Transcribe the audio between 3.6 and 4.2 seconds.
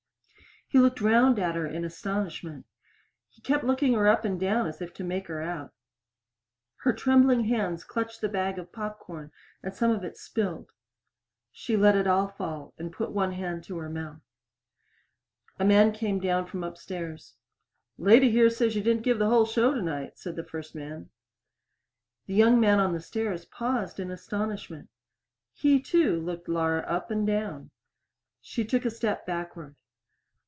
looking her